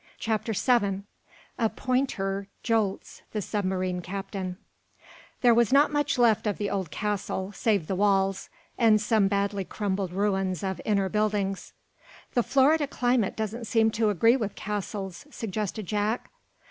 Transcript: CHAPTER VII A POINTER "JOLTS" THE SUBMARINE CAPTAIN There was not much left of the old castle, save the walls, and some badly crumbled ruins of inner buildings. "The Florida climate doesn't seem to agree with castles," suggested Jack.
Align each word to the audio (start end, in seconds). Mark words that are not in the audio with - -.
CHAPTER 0.17 0.53
VII 0.53 1.03
A 1.59 1.69
POINTER 1.69 2.47
"JOLTS" 2.63 3.21
THE 3.33 3.41
SUBMARINE 3.43 4.01
CAPTAIN 4.01 4.57
There 5.41 5.53
was 5.53 5.71
not 5.71 5.91
much 5.93 6.17
left 6.17 6.47
of 6.47 6.57
the 6.57 6.71
old 6.71 6.89
castle, 6.89 7.51
save 7.51 7.85
the 7.85 7.93
walls, 7.95 8.49
and 8.79 8.99
some 8.99 9.27
badly 9.27 9.63
crumbled 9.63 10.11
ruins 10.11 10.63
of 10.63 10.81
inner 10.85 11.07
buildings. 11.07 11.73
"The 12.33 12.41
Florida 12.41 12.87
climate 12.87 13.35
doesn't 13.35 13.67
seem 13.67 13.91
to 13.91 14.09
agree 14.09 14.35
with 14.37 14.55
castles," 14.55 15.27
suggested 15.29 15.85
Jack. 15.85 16.31